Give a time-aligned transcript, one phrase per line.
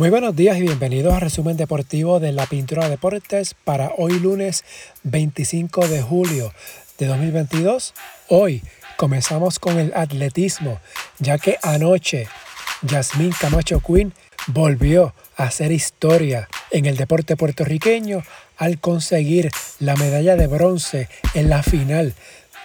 [0.00, 4.64] Muy buenos días y bienvenidos al resumen deportivo de la Pintura Deportes para hoy lunes
[5.02, 6.54] 25 de julio
[6.96, 7.92] de 2022.
[8.28, 8.62] Hoy
[8.96, 10.80] comenzamos con el atletismo,
[11.18, 12.28] ya que anoche
[12.80, 14.14] Yasmín Camacho Quinn
[14.46, 18.22] volvió a hacer historia en el deporte puertorriqueño
[18.56, 22.14] al conseguir la medalla de bronce en la final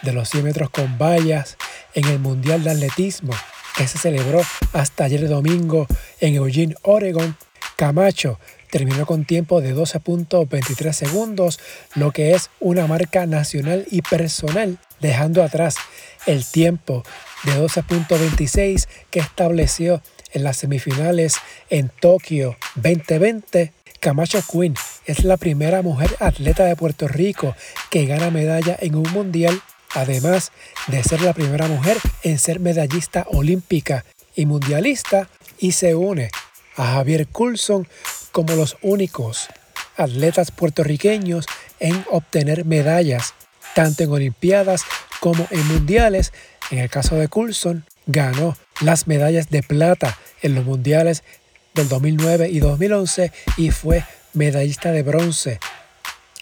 [0.00, 1.58] de los 100 metros con vallas
[1.92, 3.34] en el Mundial de Atletismo
[3.76, 4.40] que se celebró
[4.72, 5.86] hasta ayer domingo
[6.20, 7.36] en Eugene, Oregon,
[7.76, 8.38] Camacho
[8.70, 11.60] terminó con tiempo de 12.23 segundos,
[11.94, 15.76] lo que es una marca nacional y personal, dejando atrás
[16.26, 17.04] el tiempo
[17.44, 21.36] de 12.26 que estableció en las semifinales
[21.70, 23.72] en Tokio 2020.
[24.00, 27.54] Camacho Quinn es la primera mujer atleta de Puerto Rico
[27.90, 29.60] que gana medalla en un mundial
[29.96, 30.52] además
[30.88, 36.30] de ser la primera mujer en ser medallista olímpica y mundialista, y se une
[36.76, 37.88] a Javier Coulson
[38.30, 39.48] como los únicos
[39.96, 41.46] atletas puertorriqueños
[41.80, 43.34] en obtener medallas,
[43.74, 44.82] tanto en Olimpiadas
[45.20, 46.34] como en Mundiales.
[46.70, 51.24] En el caso de Coulson, ganó las medallas de plata en los Mundiales
[51.72, 55.58] del 2009 y 2011 y fue medallista de bronce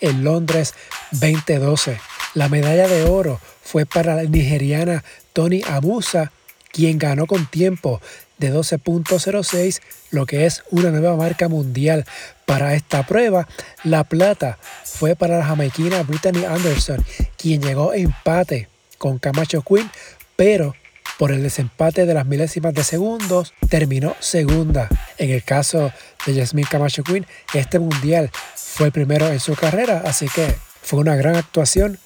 [0.01, 0.75] en Londres
[1.13, 2.01] 2012.
[2.35, 6.33] La medalla de oro fue para la nigeriana Tony Amusa,
[6.73, 8.01] quien ganó con tiempo
[8.39, 12.05] de 12.06, lo que es una nueva marca mundial
[12.45, 13.47] para esta prueba.
[13.85, 17.05] La plata fue para la jamaiquina Brittany Anderson,
[17.37, 18.69] quien llegó a empate
[18.99, 19.89] con Camacho Quinn,
[20.35, 20.75] pero
[21.19, 24.89] por el desempate de las milésimas de segundos terminó segunda.
[25.19, 25.93] En el caso
[26.27, 30.99] de Jasmine Camacho Quinn, este mundial fue el primero en su carrera, así que fue
[30.99, 31.99] una gran actuación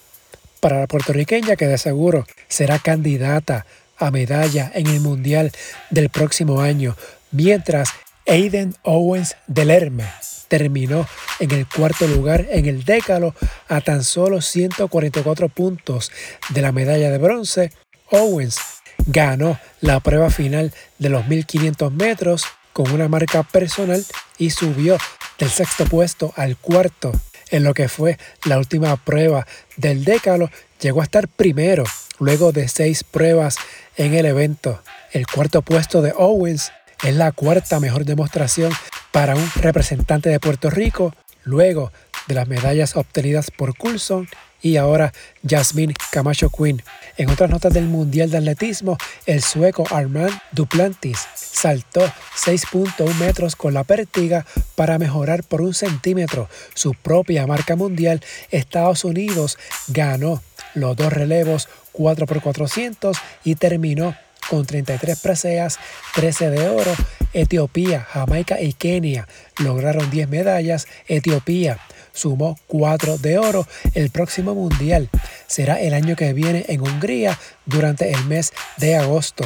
[0.58, 5.52] para la puertorriqueña que de seguro será candidata a medalla en el Mundial
[5.90, 6.96] del próximo año,
[7.30, 7.90] mientras
[8.26, 10.04] Aiden Owens del Herme
[10.48, 11.06] terminó
[11.40, 13.34] en el cuarto lugar en el décalo
[13.68, 16.10] a tan solo 144 puntos
[16.48, 17.72] de la medalla de bronce.
[18.10, 18.58] Owens
[19.06, 24.04] ganó la prueba final de los 1500 metros con una marca personal
[24.38, 24.98] y subió
[25.38, 27.12] del sexto puesto al cuarto
[27.50, 30.50] en lo que fue la última prueba del décalo,
[30.80, 31.84] llegó a estar primero
[32.18, 33.56] luego de seis pruebas
[33.96, 34.82] en el evento.
[35.12, 36.72] El cuarto puesto de Owens
[37.04, 38.72] es la cuarta mejor demostración
[39.12, 41.14] para un representante de Puerto Rico
[41.44, 41.92] luego
[42.26, 44.28] de las medallas obtenidas por Coulson
[44.62, 45.12] y ahora
[45.46, 46.82] Jasmine Camacho Quinn.
[47.16, 48.96] En otras notas del Mundial de Atletismo,
[49.26, 52.00] el sueco Armand Duplantis saltó
[52.36, 58.22] 6.1 metros con la pértiga para mejorar por un centímetro su propia marca mundial.
[58.50, 59.58] Estados Unidos
[59.88, 60.42] ganó
[60.74, 64.14] los dos relevos 4x400 y terminó
[64.48, 65.78] con 33 preseas,
[66.14, 66.94] 13 de oro.
[67.40, 69.28] Etiopía, Jamaica y Kenia
[69.58, 70.88] lograron 10 medallas.
[71.06, 71.78] Etiopía
[72.12, 73.66] sumó 4 de oro.
[73.94, 75.08] El próximo mundial
[75.46, 79.44] será el año que viene en Hungría durante el mes de agosto.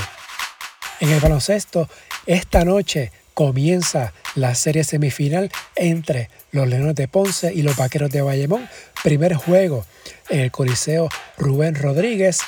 [1.00, 1.88] En el baloncesto,
[2.26, 8.22] esta noche comienza la serie semifinal entre los Leones de Ponce y los Vaqueros de
[8.22, 8.68] Bayamón.
[9.02, 9.84] Primer juego
[10.30, 12.38] en el Coliseo Rubén Rodríguez,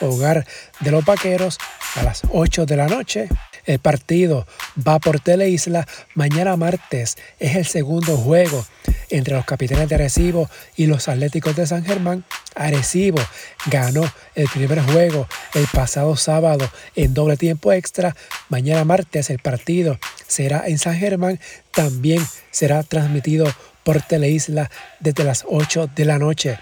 [0.00, 0.46] hogar
[0.80, 1.58] de los Vaqueros,
[1.94, 3.28] a las 8 de la noche.
[3.68, 4.46] El partido
[4.76, 5.86] va por Teleisla.
[6.14, 8.64] Mañana martes es el segundo juego
[9.10, 12.24] entre los capitanes de Arecibo y los Atléticos de San Germán.
[12.54, 13.18] Arecibo
[13.66, 18.16] ganó el primer juego el pasado sábado en doble tiempo extra.
[18.48, 21.38] Mañana martes el partido será en San Germán.
[21.70, 23.52] También será transmitido
[23.84, 26.58] por Teleisla desde las 8 de la noche.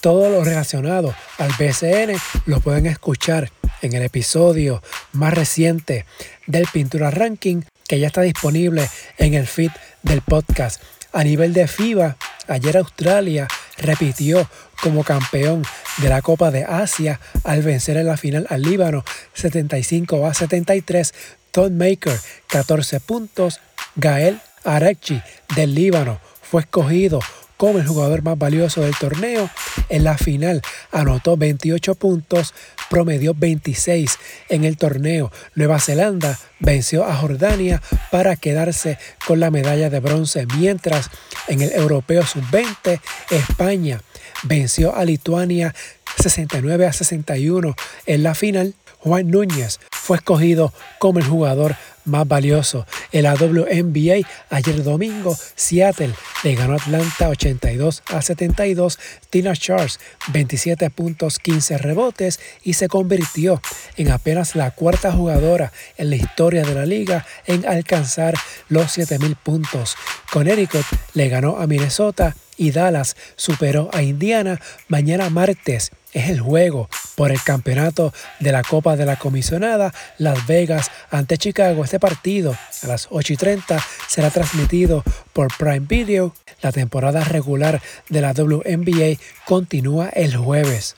[0.00, 2.16] Todo lo relacionado al BCN
[2.46, 3.50] lo pueden escuchar
[3.82, 4.80] en el episodio
[5.12, 6.06] más reciente
[6.46, 9.72] del Pintura Ranking que ya está disponible en el feed
[10.04, 10.80] del podcast.
[11.12, 12.16] A nivel de FIBA,
[12.46, 13.48] ayer Australia
[13.78, 14.48] repitió
[14.82, 15.64] como campeón
[15.96, 19.04] de la Copa de Asia al vencer en la final al Líbano
[19.34, 21.12] 75 a 73.
[21.50, 22.16] Tom Maker
[22.46, 23.60] 14 puntos.
[23.96, 25.20] Gael Arechi
[25.56, 27.18] del Líbano fue escogido
[27.58, 29.50] como el jugador más valioso del torneo.
[29.90, 32.54] En la final anotó 28 puntos,
[32.88, 34.18] promedió 26
[34.48, 35.30] en el torneo.
[35.54, 41.10] Nueva Zelanda venció a Jordania para quedarse con la medalla de bronce, mientras
[41.48, 43.00] en el Europeo Sub-20
[43.30, 44.00] España
[44.44, 45.74] venció a Lituania
[46.18, 47.74] 69 a 61
[48.06, 48.74] en la final.
[49.00, 51.76] Juan Núñez fue escogido como el jugador
[52.08, 52.86] más valioso.
[53.12, 58.98] En la WNBA, ayer domingo, Seattle le ganó a Atlanta 82 a 72,
[59.30, 60.00] Tina Charles
[60.32, 63.60] 27 puntos, 15 rebotes y se convirtió
[63.96, 68.34] en apenas la cuarta jugadora en la historia de la liga en alcanzar
[68.68, 69.96] los 7000 puntos.
[70.32, 70.84] Connecticut
[71.14, 76.88] le ganó a Minnesota y Dallas superó a Indiana mañana martes es el juego
[77.18, 81.82] por el campeonato de la Copa de la Comisionada Las Vegas ante Chicago.
[81.82, 86.32] Este partido a las 8 y 30 será transmitido por Prime Video.
[86.62, 90.94] La temporada regular de la WNBA continúa el jueves.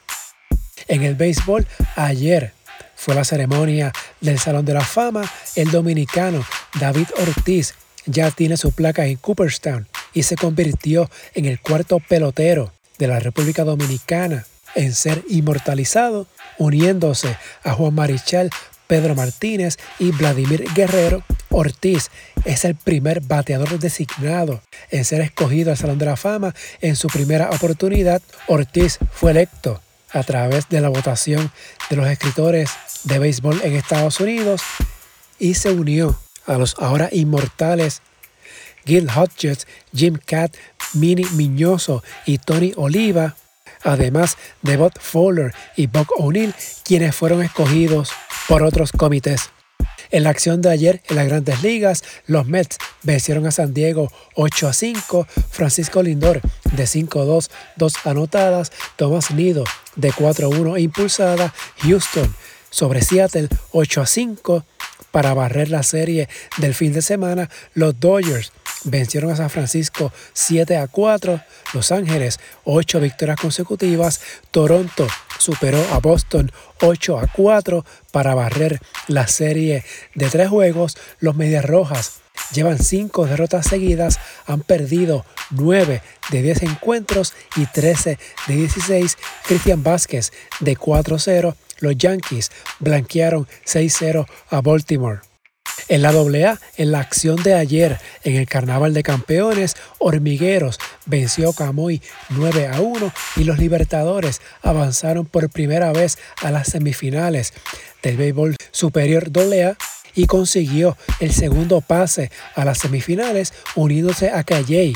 [0.88, 2.52] En el béisbol, ayer
[2.96, 3.90] fue la ceremonia
[4.20, 5.22] del Salón de la Fama.
[5.56, 6.44] El dominicano
[6.78, 7.72] David Ortiz
[8.04, 13.20] ya tiene su placa en Cooperstown y se convirtió en el cuarto pelotero de la
[13.20, 14.44] República Dominicana
[14.74, 16.26] en ser inmortalizado,
[16.58, 18.50] uniéndose a Juan Marichal,
[18.86, 21.22] Pedro Martínez y Vladimir Guerrero.
[21.50, 22.10] Ortiz
[22.44, 27.08] es el primer bateador designado en ser escogido al Salón de la Fama en su
[27.08, 28.22] primera oportunidad.
[28.46, 29.80] Ortiz fue electo
[30.12, 31.52] a través de la votación
[31.88, 32.70] de los escritores
[33.04, 34.62] de béisbol en Estados Unidos
[35.38, 38.02] y se unió a los ahora inmortales
[38.84, 40.54] Gil Hodges, Jim Cat,
[40.94, 43.36] Minnie Miñoso y Tony Oliva
[43.82, 46.54] además de Bob Fowler y Bob O'Neill,
[46.84, 48.12] quienes fueron escogidos
[48.48, 49.50] por otros comités.
[50.10, 54.10] En la acción de ayer en las grandes ligas, los Mets vencieron a San Diego
[54.34, 56.40] 8 a 5, Francisco Lindor
[56.72, 62.34] de 5 a 2, 2 anotadas, Thomas Nido de 4 a 1 impulsada, Houston
[62.70, 64.64] sobre Seattle 8 a 5
[65.12, 68.52] para barrer la serie del fin de semana, los Dodgers
[68.84, 71.40] vencieron a San Francisco 7 a 4,
[71.74, 75.06] Los Ángeles 8 victorias consecutivas, Toronto
[75.38, 79.84] superó a Boston 8 a 4 para barrer la serie
[80.14, 82.20] de tres juegos, los Medias Rojas
[82.52, 89.18] llevan 5 derrotas seguidas, han perdido 9 de 10 encuentros y 13 de 16.
[89.46, 95.29] Cristian Vázquez de 4-0, los Yankees blanquearon 6-0 a Baltimore.
[95.88, 101.50] En la AA, en la acción de ayer en el Carnaval de Campeones, Hormigueros venció
[101.50, 102.00] a Camoy
[102.30, 107.52] 9 a 1 y los Libertadores avanzaron por primera vez a las semifinales
[108.02, 109.76] del béisbol superior AA
[110.14, 114.94] y consiguió el segundo pase a las semifinales uniéndose a Calley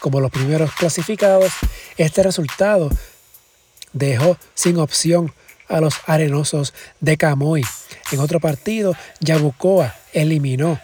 [0.00, 1.52] como los primeros clasificados.
[1.96, 2.90] Este resultado
[3.92, 5.32] dejó sin opción
[5.68, 7.64] a los arenosos de Camoy.
[8.12, 10.80] En otro partido, Yabucoa eliminó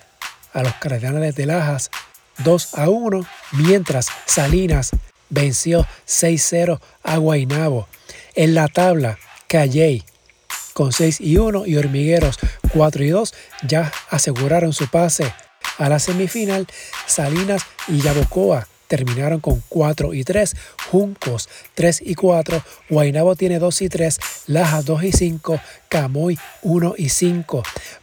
[0.53, 1.91] a los Cardenales de Lajas
[2.39, 4.91] 2 a 1, mientras Salinas
[5.29, 7.89] venció 6-0 a Guainabo.
[8.35, 10.05] En la tabla, Calley
[10.73, 12.39] con 6 y 1 y Hormigueros
[12.73, 13.35] 4 y 2
[13.67, 15.33] ya aseguraron su pase
[15.79, 16.67] a la semifinal.
[17.07, 20.57] Salinas y Yabucoa terminaron con 4 y 3,
[20.91, 26.95] Juncos 3 y 4, Guainabo tiene 2 y 3, Laja 2 y 5, Camoy 1
[26.99, 27.63] y 5.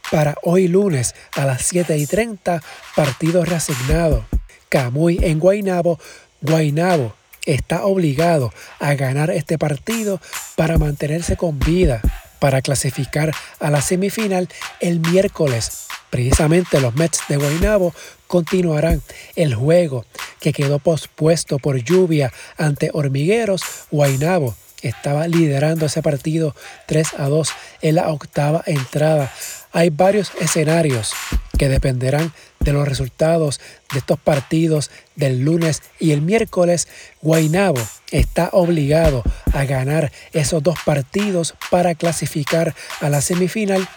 [0.10, 2.64] Para hoy lunes a las 7 y 30,
[2.96, 4.26] partido reasignado.
[4.70, 6.00] Camoy en Guainabo,
[6.40, 7.14] Guainabo
[7.46, 10.22] está obligado a ganar este partido
[10.56, 12.02] para mantenerse con vida,
[12.40, 14.48] para clasificar a la semifinal
[14.80, 17.94] el miércoles Precisamente los Mets de Guaynabo
[18.28, 19.02] continuarán
[19.36, 20.06] el juego
[20.40, 23.62] que quedó pospuesto por lluvia ante Hormigueros.
[23.92, 26.56] Guaynabo estaba liderando ese partido
[26.88, 27.50] 3 a 2
[27.82, 29.34] en la octava entrada.
[29.72, 31.14] Hay varios escenarios
[31.58, 33.60] que dependerán de los resultados
[33.92, 36.88] de estos partidos del lunes y el miércoles.
[37.22, 43.88] Guaynabo está obligado a ganar esos dos partidos para clasificar a la semifinal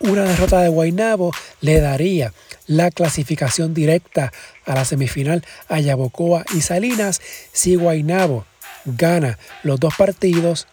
[0.00, 2.32] una derrota de Guaynabo le daría
[2.66, 4.32] la clasificación directa
[4.64, 7.20] a la semifinal a Yabocoa y Salinas
[7.52, 8.46] si Guaynabo
[8.84, 10.66] gana los dos partidos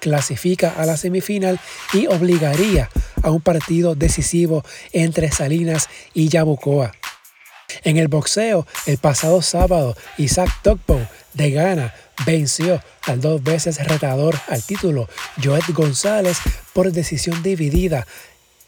[0.00, 1.60] clasifica a la semifinal
[1.92, 2.90] y obligaría
[3.22, 6.92] a un partido decisivo entre Salinas y Yabucoa.
[7.82, 11.00] En el boxeo, el pasado sábado, Isaac Tokpo
[11.34, 11.94] de Ghana
[12.24, 15.08] venció al dos veces retador al título
[15.42, 16.38] Joet González
[16.72, 18.06] por decisión dividida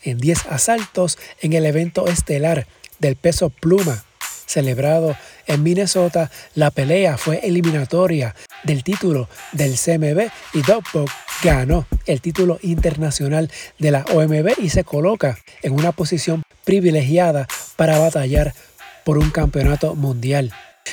[0.03, 2.67] en 10 asaltos en el evento estelar
[2.99, 4.05] del peso pluma.
[4.47, 5.15] Celebrado
[5.47, 11.11] en Minnesota, la pelea fue eliminatoria del título del CMB y Dogbook
[11.43, 17.99] ganó el título internacional de la OMB y se coloca en una posición privilegiada para
[17.99, 18.55] batallar
[19.05, 20.53] por un campeonato mundial.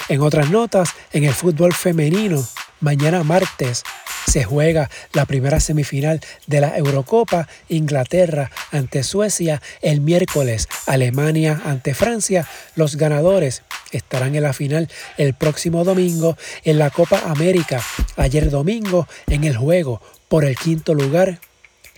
[0.10, 2.46] En otras notas, en el fútbol femenino,
[2.80, 3.84] mañana martes
[4.26, 11.94] se juega la primera semifinal de la Eurocopa, Inglaterra ante Suecia el miércoles, Alemania ante
[11.94, 17.82] Francia, los ganadores estarán en la final el próximo domingo en la Copa América.
[18.18, 21.40] Ayer domingo en el juego por el quinto lugar,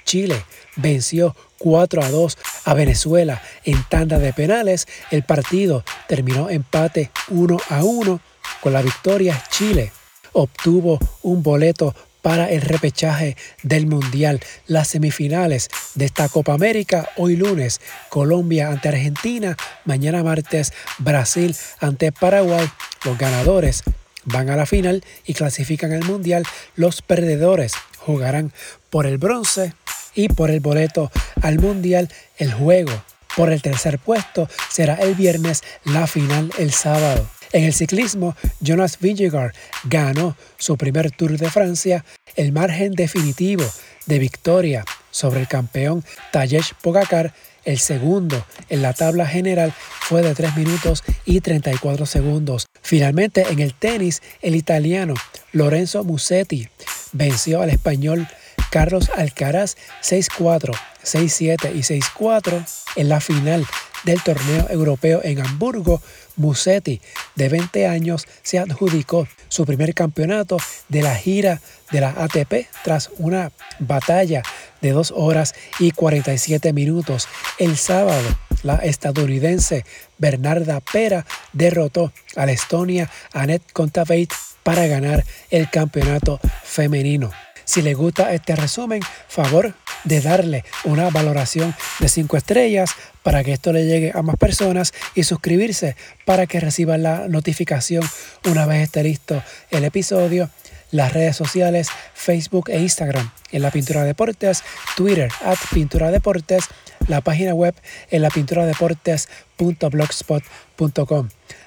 [0.04, 0.44] Chile
[0.76, 4.88] venció 4 a 2 a Venezuela en tanda de penales.
[5.12, 8.20] El partido terminó empate 1 a 1
[8.62, 9.92] con la victoria Chile
[10.38, 14.40] obtuvo un boleto para el repechaje del Mundial.
[14.68, 22.12] Las semifinales de esta Copa América hoy lunes, Colombia ante Argentina, mañana martes Brasil ante
[22.12, 22.68] Paraguay.
[23.06, 23.84] Los ganadores
[24.26, 26.44] van a la final y clasifican al Mundial.
[26.76, 28.52] Los perdedores jugarán
[28.90, 29.74] por el bronce
[30.14, 32.10] y por el boleto al Mundial.
[32.38, 32.92] El juego
[33.36, 37.28] por el tercer puesto será el viernes, la final el sábado.
[37.52, 39.54] En el ciclismo, Jonas Vingegaard
[39.86, 42.04] ganó su primer Tour de Francia,
[42.36, 43.64] el margen definitivo
[44.06, 50.34] de victoria sobre el campeón Tadej Pogacar, el segundo en la tabla general fue de
[50.34, 52.68] 3 minutos y 34 segundos.
[52.82, 55.16] Finalmente, en el tenis, el italiano
[55.52, 56.70] Lorenzo Musetti
[57.12, 58.28] venció al español
[58.72, 60.74] Carlos Alcaraz 6-4,
[61.04, 63.66] 6-7 y 6-4 en la final
[64.08, 66.02] del torneo europeo en Hamburgo,
[66.38, 67.02] Musetti,
[67.36, 71.62] de 20 años, se adjudicó su primer campeonato de la gira
[71.92, 74.44] de la ATP tras una batalla
[74.82, 77.28] de 2 horas y 47 minutos.
[77.60, 78.24] El sábado,
[78.64, 79.84] la estadounidense
[80.18, 84.32] Bernarda Pera derrotó a la Estonia Annette Kontaveit
[84.64, 87.32] para ganar el campeonato femenino.
[87.66, 89.74] Si le gusta este resumen, favor
[90.04, 92.92] de darle una valoración de 5 estrellas
[93.24, 98.04] para que esto le llegue a más personas y suscribirse para que reciban la notificación
[98.46, 100.50] una vez esté listo el episodio.
[100.90, 104.64] Las redes sociales, Facebook e Instagram en la Pintura Deportes,
[104.96, 106.64] Twitter at Pintura Deportes,
[107.08, 107.76] la página web
[108.10, 108.66] en la pintura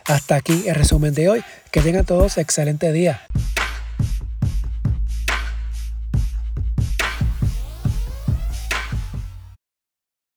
[0.06, 1.44] Hasta aquí el resumen de hoy.
[1.70, 3.22] Que tengan todos excelente día.